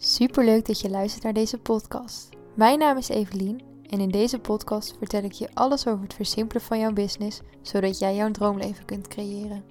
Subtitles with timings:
[0.00, 2.28] Superleuk dat je luistert naar deze podcast.
[2.54, 6.62] Mijn naam is Evelien en in deze podcast vertel ik je alles over het versimpelen
[6.62, 9.64] van jouw business, zodat jij jouw droomleven kunt creëren.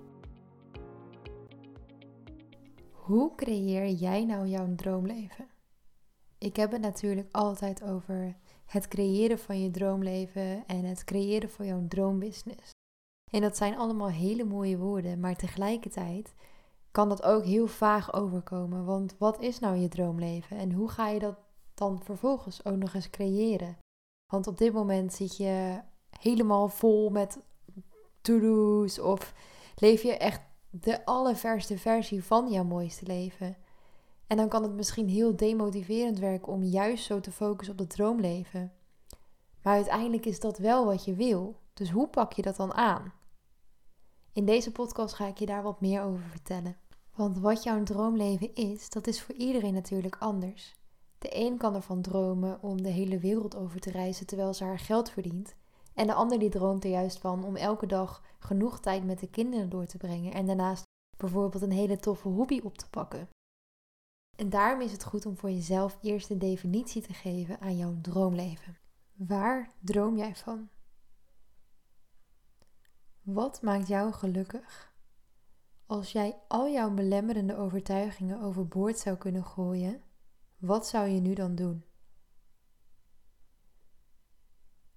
[2.92, 5.48] Hoe creëer jij nou jouw droomleven?
[6.38, 8.36] Ik heb het natuurlijk altijd over
[8.66, 12.70] het creëren van je droomleven en het creëren van jouw droombusiness.
[13.32, 16.34] En dat zijn allemaal hele mooie woorden, maar tegelijkertijd
[16.98, 18.86] kan dat ook heel vaag overkomen.
[18.86, 21.38] Want wat is nou je droomleven en hoe ga je dat
[21.74, 23.78] dan vervolgens ook nog eens creëren?
[24.32, 25.82] Want op dit moment zit je
[26.20, 27.40] helemaal vol met
[28.22, 29.34] to-do's of
[29.76, 33.58] leef je echt de allerverste versie van jouw mooiste leven.
[34.28, 37.90] En dan kan het misschien heel demotiverend werken om juist zo te focussen op het
[37.90, 38.74] droomleven.
[39.62, 41.60] Maar uiteindelijk is dat wel wat je wil.
[41.74, 43.14] Dus hoe pak je dat dan aan?
[44.34, 46.86] In deze podcast ga ik je daar wat meer over vertellen.
[47.18, 50.76] Want wat jouw droomleven is, dat is voor iedereen natuurlijk anders.
[51.18, 54.80] De een kan ervan dromen om de hele wereld over te reizen terwijl ze haar
[54.80, 55.56] geld verdient.
[55.94, 59.30] En de ander die droomt er juist van om elke dag genoeg tijd met de
[59.30, 60.84] kinderen door te brengen en daarnaast
[61.18, 63.30] bijvoorbeeld een hele toffe hobby op te pakken.
[64.36, 67.96] En daarom is het goed om voor jezelf eerst een definitie te geven aan jouw
[68.02, 68.78] droomleven.
[69.14, 70.70] Waar droom jij van?
[73.22, 74.96] Wat maakt jou gelukkig?
[75.88, 80.02] Als jij al jouw belemmerende overtuigingen overboord zou kunnen gooien,
[80.58, 81.84] wat zou je nu dan doen?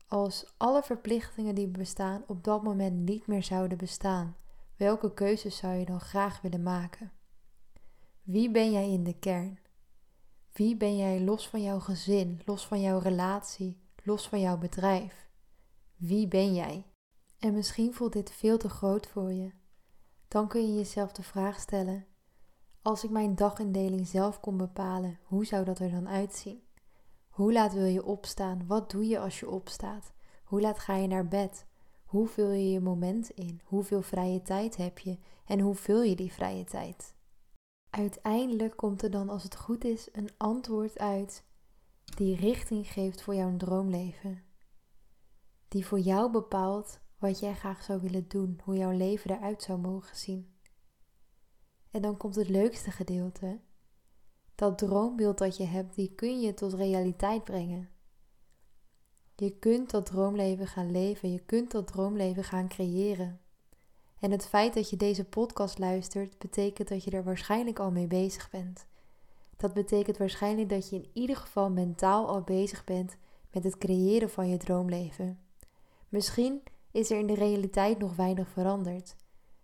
[0.06, 4.36] Als alle verplichtingen die bestaan op dat moment niet meer zouden bestaan,
[4.76, 7.12] welke keuzes zou je dan graag willen maken?
[8.22, 9.58] Wie ben jij in de kern?
[10.52, 15.28] Wie ben jij los van jouw gezin, los van jouw relatie, los van jouw bedrijf?
[15.96, 16.86] Wie ben jij?
[17.38, 19.58] En misschien voelt dit veel te groot voor je.
[20.30, 22.06] Dan kun je jezelf de vraag stellen:
[22.82, 26.62] als ik mijn dagindeling zelf kon bepalen, hoe zou dat er dan uitzien?
[27.28, 28.66] Hoe laat wil je opstaan?
[28.66, 30.12] Wat doe je als je opstaat?
[30.44, 31.66] Hoe laat ga je naar bed?
[32.04, 33.60] Hoe vul je je moment in?
[33.64, 35.18] Hoeveel vrije tijd heb je?
[35.44, 37.14] En hoe vul je die vrije tijd?
[37.90, 41.44] Uiteindelijk komt er dan, als het goed is, een antwoord uit
[42.16, 44.42] die richting geeft voor jouw droomleven.
[45.68, 49.78] Die voor jou bepaalt wat jij graag zou willen doen, hoe jouw leven eruit zou
[49.78, 50.54] mogen zien.
[51.90, 53.60] En dan komt het leukste gedeelte.
[54.54, 57.90] Dat droombeeld dat je hebt, die kun je tot realiteit brengen.
[59.34, 63.40] Je kunt dat droomleven gaan leven, je kunt dat droomleven gaan creëren.
[64.18, 68.06] En het feit dat je deze podcast luistert, betekent dat je er waarschijnlijk al mee
[68.06, 68.86] bezig bent.
[69.56, 73.16] Dat betekent waarschijnlijk dat je in ieder geval mentaal al bezig bent
[73.50, 75.40] met het creëren van je droomleven.
[76.08, 76.62] Misschien
[76.92, 79.16] is er in de realiteit nog weinig veranderd.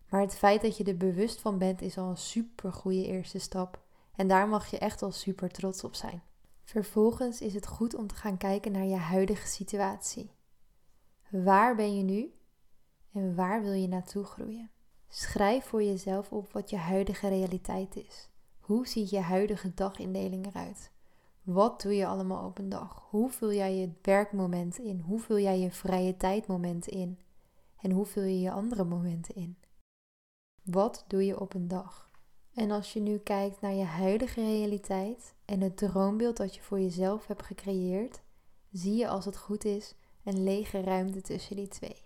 [0.09, 3.39] Maar het feit dat je er bewust van bent is al een super goede eerste
[3.39, 3.85] stap.
[4.15, 6.23] En daar mag je echt al super trots op zijn.
[6.65, 10.31] Vervolgens is het goed om te gaan kijken naar je huidige situatie.
[11.31, 12.35] Waar ben je nu
[13.13, 14.71] en waar wil je naartoe groeien?
[15.09, 18.29] Schrijf voor jezelf op wat je huidige realiteit is.
[18.59, 20.91] Hoe ziet je huidige dagindeling eruit?
[21.47, 23.07] Wat doe je allemaal op een dag?
[23.11, 25.01] Hoe vul jij je werkmomenten in?
[25.01, 27.19] Hoe vul jij je vrije tijdmomenten in?
[27.77, 29.57] En hoe vul je je andere momenten in?
[30.63, 32.11] Wat doe je op een dag?
[32.55, 36.81] En als je nu kijkt naar je huidige realiteit en het droombeeld dat je voor
[36.81, 38.23] jezelf hebt gecreëerd,
[38.71, 42.03] zie je als het goed is een lege ruimte tussen die twee.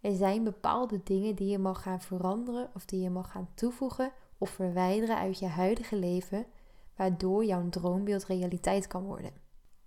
[0.00, 4.12] Er zijn bepaalde dingen die je mag gaan veranderen of die je mag gaan toevoegen
[4.38, 6.46] of verwijderen uit je huidige leven
[6.98, 9.32] waardoor jouw droombeeld realiteit kan worden.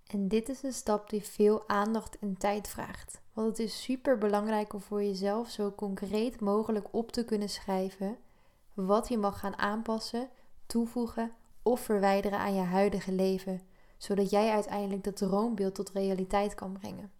[0.06, 3.20] En dit is een stap die veel aandacht en tijd vraagt.
[3.32, 8.16] Want het is super belangrijk om voor jezelf zo concreet mogelijk op te kunnen schrijven
[8.74, 10.28] wat je mag gaan aanpassen,
[10.66, 13.60] toevoegen of verwijderen aan je huidige leven,
[13.96, 17.12] zodat jij uiteindelijk dat droombeeld tot realiteit kan brengen.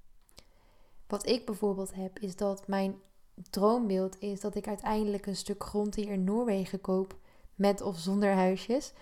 [1.07, 3.01] Wat ik bijvoorbeeld heb, is dat mijn
[3.51, 7.17] droombeeld is dat ik uiteindelijk een stuk grond hier in Noorwegen koop,
[7.55, 8.93] met of zonder huisjes,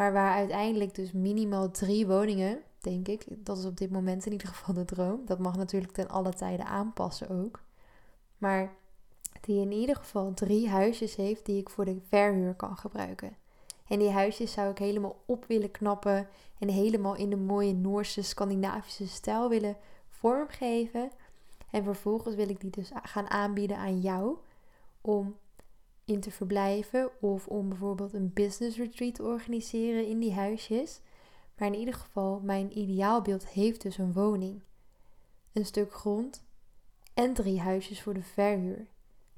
[0.00, 4.32] maar waar uiteindelijk dus minimaal drie woningen, denk ik, dat is op dit moment in
[4.32, 5.20] ieder geval de droom.
[5.26, 7.62] Dat mag natuurlijk ten alle tijden aanpassen ook.
[8.38, 8.72] Maar
[9.40, 13.36] die in ieder geval drie huisjes heeft die ik voor de verhuur kan gebruiken.
[13.88, 18.22] En die huisjes zou ik helemaal op willen knappen en helemaal in de mooie Noorse
[18.22, 19.76] Scandinavische stijl willen
[20.08, 21.10] vormgeven.
[21.70, 24.36] En vervolgens wil ik die dus gaan aanbieden aan jou
[25.00, 25.36] om
[26.10, 31.00] in te verblijven of om bijvoorbeeld een business retreat te organiseren in die huisjes.
[31.56, 34.62] Maar in ieder geval, mijn ideaalbeeld heeft dus een woning,
[35.52, 36.44] een stuk grond
[37.14, 38.86] en drie huisjes voor de verhuur.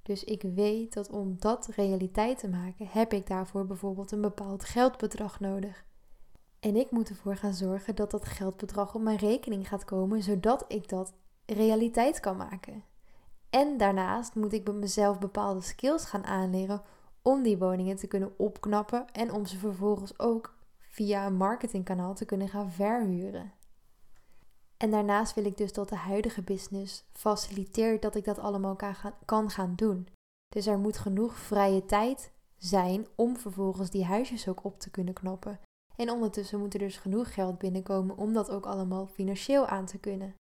[0.02, 4.64] Dus ik weet dat om dat realiteit te maken, heb ik daarvoor bijvoorbeeld een bepaald
[4.64, 5.84] geldbedrag nodig.
[6.60, 10.64] En ik moet ervoor gaan zorgen dat dat geldbedrag op mijn rekening gaat komen, zodat
[10.69, 11.12] ik dat
[11.46, 12.84] realiteit kan maken.
[13.54, 16.82] En daarnaast moet ik bij mezelf bepaalde skills gaan aanleren
[17.22, 22.25] om die woningen te kunnen opknappen en om ze vervolgens ook via een marketingkanaal te
[22.25, 23.52] kunnen gaan verhuren.
[24.76, 28.94] En daarnaast wil ik dus dat de huidige business faciliteert dat ik dat allemaal kan
[28.94, 30.08] gaan, kan gaan doen.
[30.48, 35.14] Dus er moet genoeg vrije tijd zijn om vervolgens die huisjes ook op te kunnen
[35.14, 35.60] knappen.
[35.96, 39.98] En ondertussen moet er dus genoeg geld binnenkomen om dat ook allemaal financieel aan te
[39.98, 40.34] kunnen.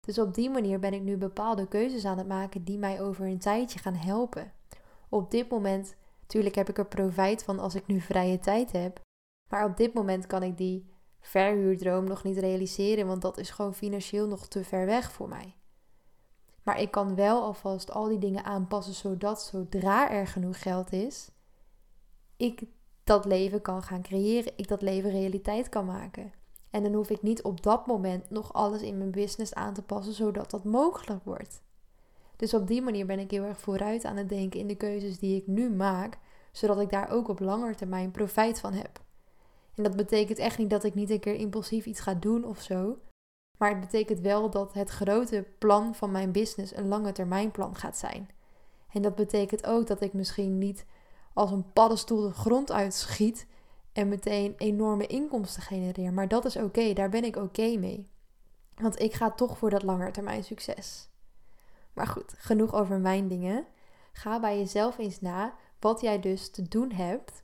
[0.00, 3.26] Dus op die manier ben ik nu bepaalde keuzes aan het maken die mij over
[3.26, 4.52] een tijdje gaan helpen.
[5.08, 9.00] Op dit moment, natuurlijk heb ik er profijt van als ik nu vrije tijd heb.
[9.48, 13.74] Maar op dit moment kan ik die verhuurdroom nog niet realiseren, want dat is gewoon
[13.74, 15.54] financieel nog te ver weg voor mij.
[16.62, 21.30] Maar ik kan wel alvast al die dingen aanpassen zodat zodra er genoeg geld is,
[22.36, 22.62] ik
[23.04, 26.32] dat leven kan gaan creëren, ik dat leven realiteit kan maken.
[26.70, 29.82] En dan hoef ik niet op dat moment nog alles in mijn business aan te
[29.82, 31.62] passen zodat dat mogelijk wordt.
[32.36, 35.18] Dus op die manier ben ik heel erg vooruit aan het denken in de keuzes
[35.18, 36.18] die ik nu maak,
[36.52, 39.00] zodat ik daar ook op lange termijn profijt van heb.
[39.74, 42.60] En dat betekent echt niet dat ik niet een keer impulsief iets ga doen of
[42.60, 42.98] zo.
[43.58, 47.76] Maar het betekent wel dat het grote plan van mijn business een lange termijn plan
[47.76, 48.28] gaat zijn.
[48.92, 50.84] En dat betekent ook dat ik misschien niet
[51.34, 53.46] als een paddenstoel de grond uitschiet
[53.92, 56.12] en meteen enorme inkomsten genereer.
[56.12, 58.06] Maar dat is oké, daar ben ik oké mee.
[58.74, 61.08] Want ik ga toch voor dat langetermijn succes.
[61.92, 63.66] Maar goed, genoeg over mijn dingen.
[64.12, 67.42] Ga bij jezelf eens na wat jij dus te doen hebt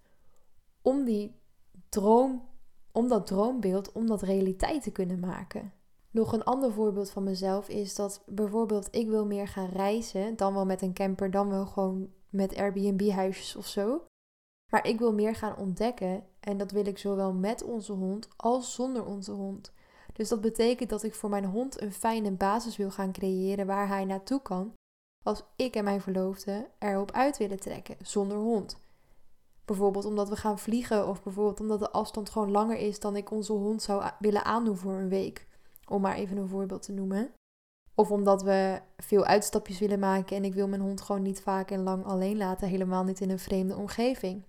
[0.83, 1.41] om die
[1.89, 2.49] droom,
[2.93, 5.73] om dat droombeeld, om dat realiteit te kunnen maken.
[6.11, 10.55] Nog een ander voorbeeld van mezelf is dat bijvoorbeeld ik wil meer gaan reizen, dan
[10.55, 14.07] wel met een camper, dan wel gewoon met Airbnb-huisjes of zo.
[14.73, 18.75] Maar ik wil meer gaan ontdekken en dat wil ik zowel met onze hond als
[18.75, 19.73] zonder onze hond.
[20.13, 23.89] Dus dat betekent dat ik voor mijn hond een fijne basis wil gaan creëren waar
[23.89, 24.73] hij naartoe kan
[25.23, 28.79] als ik en mijn verloofde erop uit willen trekken zonder hond.
[29.65, 33.31] Bijvoorbeeld omdat we gaan vliegen of bijvoorbeeld omdat de afstand gewoon langer is dan ik
[33.31, 35.47] onze hond zou willen aandoen voor een week.
[35.89, 37.33] Om maar even een voorbeeld te noemen.
[37.95, 41.71] Of omdat we veel uitstapjes willen maken en ik wil mijn hond gewoon niet vaak
[41.71, 44.45] en lang alleen laten, helemaal niet in een vreemde omgeving.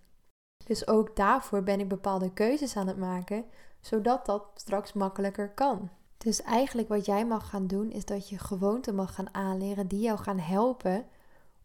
[0.68, 3.46] Dus ook daarvoor ben ik bepaalde keuzes aan het maken,
[3.81, 5.90] zodat dat straks makkelijker kan.
[6.18, 10.00] Dus eigenlijk wat jij mag gaan doen, is dat je gewoonten mag gaan aanleren die
[10.00, 11.06] jou gaan helpen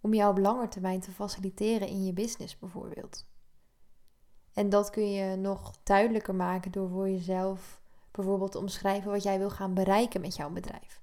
[0.01, 3.27] om jou op lange termijn te faciliteren in je business bijvoorbeeld.
[4.53, 9.39] En dat kun je nog duidelijker maken door voor jezelf bijvoorbeeld te omschrijven wat jij
[9.39, 11.01] wil gaan bereiken met jouw bedrijf.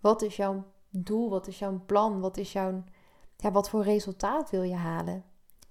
[0.00, 1.30] Wat is jouw doel?
[1.30, 2.20] Wat is jouw plan?
[2.20, 2.84] Wat is jouw
[3.36, 5.24] ja, wat voor resultaat wil je halen?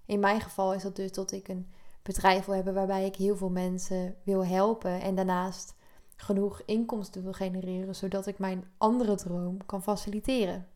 [0.05, 1.71] In mijn geval is dat dus dat ik een
[2.01, 5.75] bedrijf wil hebben waarbij ik heel veel mensen wil helpen en daarnaast
[6.15, 10.67] genoeg inkomsten wil genereren zodat ik mijn andere droom kan faciliteren.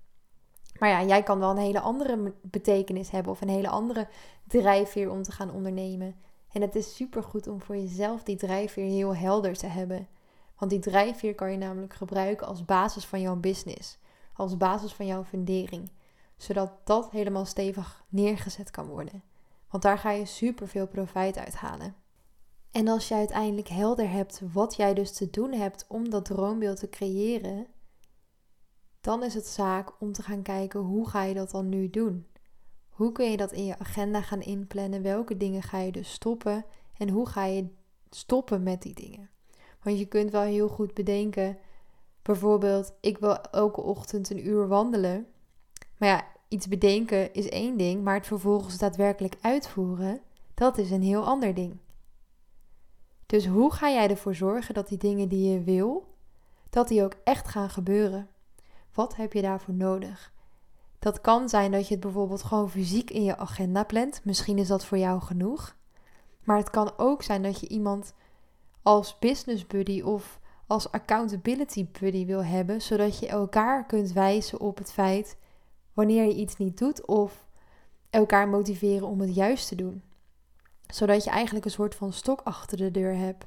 [0.80, 4.08] Maar ja, jij kan wel een hele andere betekenis hebben of een hele andere
[4.48, 6.16] drijfveer om te gaan ondernemen.
[6.52, 10.08] En het is super goed om voor jezelf die drijfveer heel helder te hebben.
[10.58, 13.98] Want die drijfveer kan je namelijk gebruiken als basis van jouw business,
[14.34, 15.90] als basis van jouw fundering,
[16.38, 19.24] zodat dat helemaal stevig neergezet kan worden.
[19.70, 21.96] Want daar ga je super veel profijt uit halen.
[22.72, 26.80] En als je uiteindelijk helder hebt wat jij dus te doen hebt om dat droombeeld
[26.80, 27.68] te creëren,
[29.02, 32.28] dan is het zaak om te gaan kijken hoe ga je dat dan nu doen.
[32.90, 35.02] Hoe kun je dat in je agenda gaan inplannen?
[35.02, 36.66] Welke dingen ga je dus stoppen?
[36.98, 37.68] En hoe ga je
[38.10, 39.30] stoppen met die dingen?
[39.84, 41.58] Want je kunt wel heel goed bedenken,
[42.22, 45.28] bijvoorbeeld, ik wil elke ochtend een uur wandelen.
[45.98, 50.22] Maar ja, iets bedenken is één ding, maar het vervolgens daadwerkelijk uitvoeren,
[50.54, 51.78] dat is een heel ander ding.
[53.26, 56.16] Dus hoe ga jij ervoor zorgen dat die dingen die je wil,
[56.70, 58.28] dat die ook echt gaan gebeuren?
[58.94, 60.34] Wat heb je daarvoor nodig?
[61.00, 64.22] Dat kan zijn dat je het bijvoorbeeld gewoon fysiek in je agenda plant.
[64.24, 65.76] Misschien is dat voor jou genoeg.
[66.44, 68.14] Maar het kan ook zijn dat je iemand
[68.82, 74.78] als business buddy of als accountability buddy wil hebben, zodat je elkaar kunt wijzen op
[74.78, 75.38] het feit
[75.98, 77.48] wanneer je iets niet doet of
[78.10, 80.04] elkaar motiveren om het juist te doen.
[80.88, 83.46] Zodat je eigenlijk een soort van stok achter de deur hebt.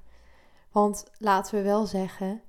[0.72, 2.42] Want laten we wel zeggen,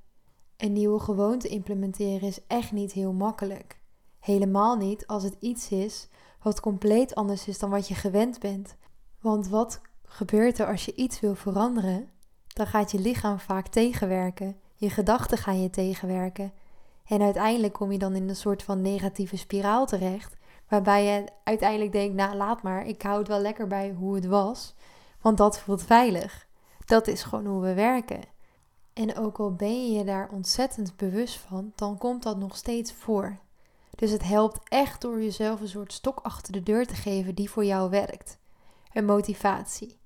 [0.58, 3.80] een nieuwe gewoonte implementeren is echt niet heel makkelijk.
[4.20, 6.08] Helemaal niet als het iets is
[6.42, 8.76] wat compleet anders is dan wat je gewend bent.
[9.20, 12.10] Want wat gebeurt er als je iets wil veranderen?
[12.48, 14.56] Dan gaat je lichaam vaak tegenwerken.
[14.76, 16.54] Je gedachten gaan je tegenwerken.
[17.06, 20.38] En uiteindelijk kom je dan in een soort van negatieve spiraal terecht.
[20.68, 24.26] Waarbij je uiteindelijk denkt, nou laat maar, ik hou het wel lekker bij hoe het
[24.26, 24.76] was.
[25.22, 26.48] Want dat voelt veilig.
[26.86, 28.22] Dat is gewoon hoe we werken.
[28.94, 32.94] En ook al ben je je daar ontzettend bewust van, dan komt dat nog steeds
[32.94, 33.38] voor.
[33.96, 37.50] Dus het helpt echt door jezelf een soort stok achter de deur te geven die
[37.50, 38.38] voor jou werkt.
[38.94, 40.01] Een motivatie.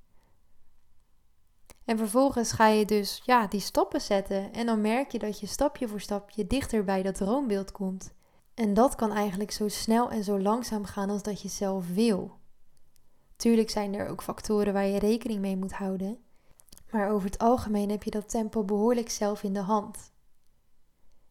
[1.86, 4.54] En vervolgens ga je dus ja, die stappen zetten.
[4.54, 8.14] En dan merk je dat je stapje voor stapje dichter bij dat droombeeld komt.
[8.54, 12.38] En dat kan eigenlijk zo snel en zo langzaam gaan als dat je zelf wil.
[13.36, 16.18] Tuurlijk zijn er ook factoren waar je rekening mee moet houden.
[16.92, 20.12] Maar over het algemeen heb je dat tempo behoorlijk zelf in de hand.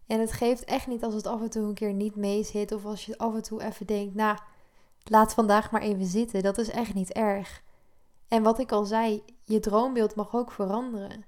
[0.07, 2.73] En het geeft echt niet als het af en toe een keer niet mee zit.
[2.73, 4.39] Of als je af en toe even denkt, nou,
[5.05, 6.43] laat vandaag maar even zitten.
[6.43, 7.63] Dat is echt niet erg.
[8.35, 11.25] En wat ik al zei, je droombeeld mag ook veranderen.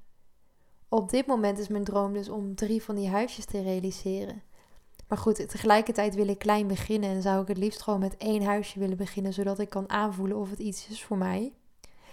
[0.89, 4.43] Op dit moment is mijn droom dus om drie van die huisjes te realiseren.
[5.09, 8.43] Maar goed, tegelijkertijd wil ik klein beginnen en zou ik het liefst gewoon met één
[8.45, 11.53] huisje willen beginnen, zodat ik kan aanvoelen of het iets is voor mij.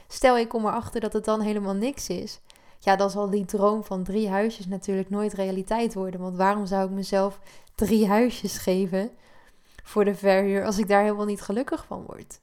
[0.07, 2.39] Stel ik kom erachter dat het dan helemaal niks is.
[2.79, 6.19] Ja, dan zal die droom van drie huisjes natuurlijk nooit realiteit worden.
[6.19, 7.39] Want waarom zou ik mezelf
[7.75, 9.11] drie huisjes geven
[9.83, 12.41] voor de verhuur als ik daar helemaal niet gelukkig van word?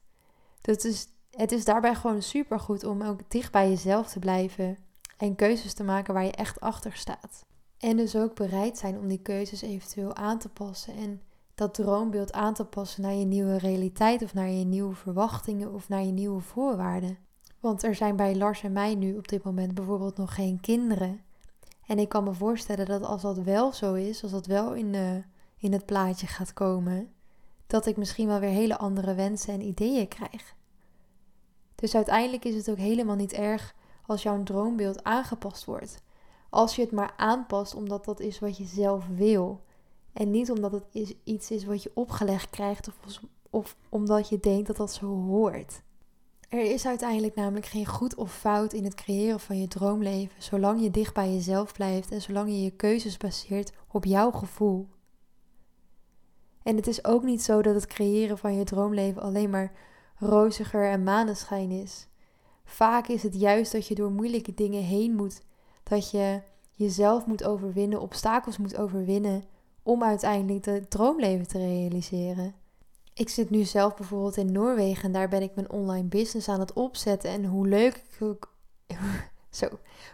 [0.61, 4.79] Dus is, het is daarbij gewoon super goed om ook dicht bij jezelf te blijven
[5.17, 7.45] en keuzes te maken waar je echt achter staat.
[7.79, 11.21] En dus ook bereid zijn om die keuzes eventueel aan te passen en
[11.55, 15.89] dat droombeeld aan te passen naar je nieuwe realiteit of naar je nieuwe verwachtingen of
[15.89, 17.19] naar je nieuwe voorwaarden.
[17.61, 21.21] Want er zijn bij Lars en mij nu op dit moment bijvoorbeeld nog geen kinderen.
[21.87, 24.93] En ik kan me voorstellen dat als dat wel zo is, als dat wel in,
[24.93, 25.23] de,
[25.57, 27.13] in het plaatje gaat komen,
[27.67, 30.55] dat ik misschien wel weer hele andere wensen en ideeën krijg.
[31.81, 33.75] Dus uiteindelijk is het ook helemaal niet erg
[34.07, 36.03] als jouw droombeeld aangepast wordt.
[36.51, 39.61] Als je het maar aanpast omdat dat is wat je zelf wil.
[40.13, 42.91] En niet omdat het iets is wat je opgelegd krijgt
[43.51, 45.83] of omdat je denkt dat dat zo hoort.
[46.49, 50.83] Er is uiteindelijk namelijk geen goed of fout in het creëren van je droomleven, zolang
[50.83, 54.89] je dicht bij jezelf blijft en zolang je je keuzes baseert op jouw gevoel.
[56.63, 59.73] En het is ook niet zo dat het creëren van je droomleven alleen maar
[60.21, 62.09] roziger en maneschijn is.
[62.65, 65.43] Vaak is het juist dat je door moeilijke dingen heen moet,
[65.83, 69.45] dat je jezelf moet overwinnen, obstakels moet overwinnen
[69.83, 72.55] om uiteindelijk het droomleven te realiseren.
[73.15, 76.61] Ik zit nu zelf bijvoorbeeld in Noorwegen en daar ben ik mijn online business aan
[76.61, 77.31] het opzetten.
[77.31, 78.55] En hoe leuk ik ook,
[79.51, 79.69] zo,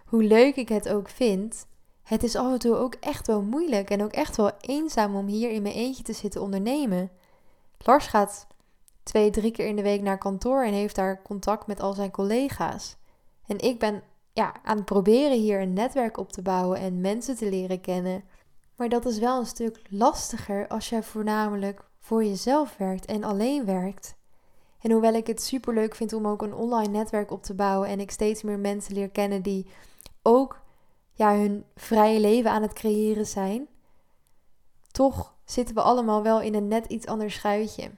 [0.06, 1.66] hoe leuk ik het ook vind,
[2.02, 5.26] het is af en toe ook echt wel moeilijk en ook echt wel eenzaam om
[5.26, 7.10] hier in mijn eentje te zitten ondernemen.
[7.78, 8.46] Lars gaat
[9.06, 12.10] twee, drie keer in de week naar kantoor en heeft daar contact met al zijn
[12.10, 12.96] collega's.
[13.46, 17.36] En ik ben ja, aan het proberen hier een netwerk op te bouwen en mensen
[17.36, 18.24] te leren kennen.
[18.76, 23.64] Maar dat is wel een stuk lastiger als jij voornamelijk voor jezelf werkt en alleen
[23.64, 24.16] werkt.
[24.80, 27.88] En hoewel ik het super leuk vind om ook een online netwerk op te bouwen
[27.88, 29.66] en ik steeds meer mensen leer kennen die
[30.22, 30.60] ook
[31.12, 33.68] ja, hun vrije leven aan het creëren zijn,
[34.90, 37.90] toch zitten we allemaal wel in een net iets ander schuitje.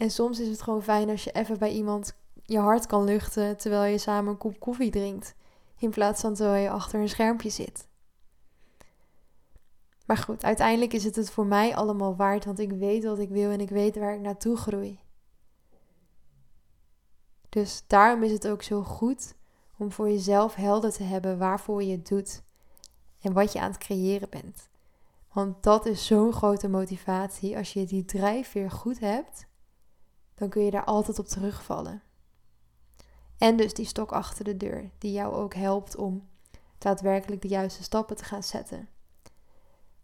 [0.00, 3.56] En soms is het gewoon fijn als je even bij iemand je hart kan luchten
[3.56, 5.34] terwijl je samen een kop koffie drinkt,
[5.78, 7.88] in plaats van terwijl je achter een schermpje zit.
[10.06, 13.28] Maar goed, uiteindelijk is het het voor mij allemaal waard, want ik weet wat ik
[13.28, 15.00] wil en ik weet waar ik naartoe groei.
[17.48, 19.34] Dus daarom is het ook zo goed
[19.76, 22.42] om voor jezelf helder te hebben waarvoor je het doet
[23.20, 24.68] en wat je aan het creëren bent.
[25.32, 27.56] Want dat is zo'n grote motivatie.
[27.56, 29.48] Als je die drijfveer goed hebt,
[30.40, 32.02] dan kun je daar altijd op terugvallen.
[33.38, 36.28] En dus die stok achter de deur, die jou ook helpt om
[36.78, 38.88] daadwerkelijk de juiste stappen te gaan zetten.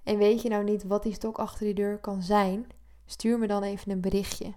[0.03, 2.67] En weet je nou niet wat die stok achter die deur kan zijn?
[3.07, 4.55] Stuur me dan even een berichtje.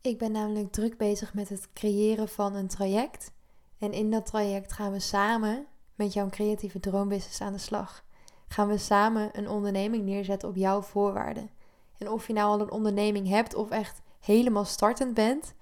[0.00, 3.32] Ik ben namelijk druk bezig met het creëren van een traject.
[3.78, 8.04] En in dat traject gaan we samen met jouw creatieve droombusiness aan de slag.
[8.48, 11.50] Gaan we samen een onderneming neerzetten op jouw voorwaarden.
[11.98, 15.54] En of je nou al een onderneming hebt of echt helemaal startend bent,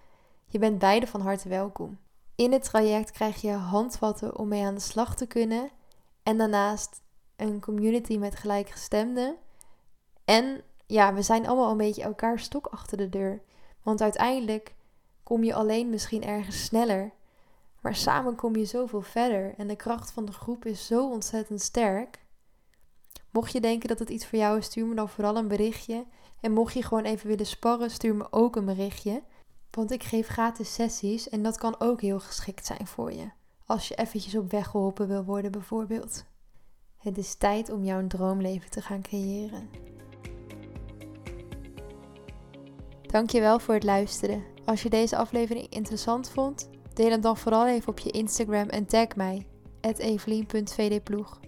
[0.46, 1.98] je bent beide van harte welkom.
[2.34, 5.70] In het traject krijg je handvatten om mee aan de slag te kunnen.
[6.22, 7.00] En daarnaast
[7.36, 9.36] een community met gelijkgestemden.
[10.24, 13.42] En ja, we zijn allemaal een beetje elkaar stok achter de deur.
[13.82, 14.74] Want uiteindelijk
[15.22, 17.12] kom je alleen misschien ergens sneller.
[17.80, 19.54] Maar samen kom je zoveel verder.
[19.56, 22.22] En de kracht van de groep is zo ontzettend sterk.
[23.30, 26.04] Mocht je denken dat het iets voor jou is, stuur me dan vooral een berichtje.
[26.40, 29.22] En mocht je gewoon even willen sparren, stuur me ook een berichtje.
[29.70, 33.30] Want ik geef gratis sessies en dat kan ook heel geschikt zijn voor je.
[33.66, 36.24] Als je eventjes op weg geholpen wil worden bijvoorbeeld.
[36.98, 39.68] Het is tijd om jouw droomleven te gaan creëren.
[43.02, 44.44] Dankjewel voor het luisteren.
[44.64, 48.86] Als je deze aflevering interessant vond, deel hem dan vooral even op je Instagram en
[48.86, 49.46] tag mij.
[49.80, 51.47] evelien.vdploeg.